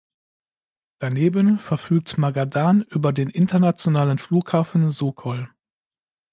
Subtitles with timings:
[0.97, 5.47] Daneben verfügt Magadan über den internationalen Flughafen Sokol.